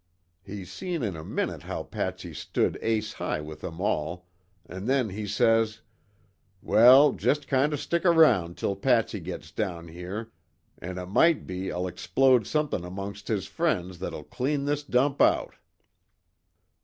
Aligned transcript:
He 0.41 0.65
seen 0.65 1.03
in 1.03 1.15
a 1.15 1.23
minute 1.23 1.61
how 1.61 1.83
Patsy 1.83 2.33
stood 2.33 2.75
acehigh 2.81 3.39
with 3.39 3.61
them 3.61 3.79
all, 3.79 4.25
an' 4.65 4.85
then 4.85 5.09
he 5.09 5.27
says; 5.27 5.81
'Well, 6.63 7.11
just 7.13 7.47
kind 7.47 7.71
of 7.71 7.79
stick 7.79 8.03
around 8.03 8.57
'till 8.57 8.75
Patsy 8.77 9.19
gets 9.19 9.51
down 9.51 9.89
here 9.89 10.31
an' 10.79 10.97
it 10.97 11.05
might 11.05 11.45
be 11.45 11.71
I'll 11.71 11.85
explode 11.85 12.47
somethin' 12.47 12.83
amongst 12.83 13.27
his 13.27 13.45
friends 13.45 13.99
that'll 13.99 14.23
clean 14.23 14.65
this 14.65 14.81
dump 14.81 15.21
out.' 15.21 15.53